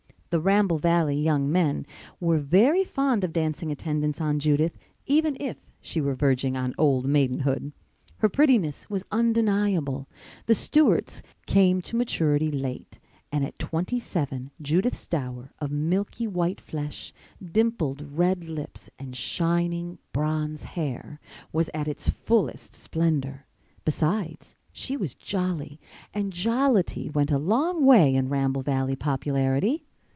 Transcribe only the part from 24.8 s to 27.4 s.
was "jolly," and jollity went a